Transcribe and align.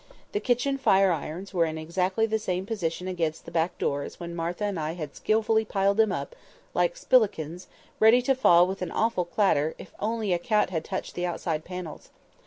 The 0.31 0.39
kitchen 0.39 0.79
fire 0.79 1.11
irons 1.11 1.53
were 1.53 1.65
in 1.65 1.77
exactly 1.77 2.25
the 2.25 2.39
same 2.39 2.65
position 2.65 3.07
against 3.07 3.45
the 3.45 3.51
back 3.51 3.77
door 3.77 4.01
as 4.01 4.19
when 4.19 4.35
Martha 4.35 4.63
and 4.63 4.79
I 4.79 4.93
had 4.93 5.15
skilfully 5.15 5.63
piled 5.63 5.97
them 5.97 6.11
up, 6.11 6.35
like 6.73 6.95
spillikins, 6.97 7.67
ready 7.99 8.23
to 8.23 8.33
fall 8.33 8.65
with 8.65 8.81
an 8.81 8.89
awful 8.89 9.25
clatter 9.25 9.75
if 9.77 9.93
only 9.99 10.33
a 10.33 10.39
cat 10.39 10.71
had 10.71 10.83
touched 10.83 11.13
the 11.13 11.27
outside 11.27 11.63
panels. 11.65 12.09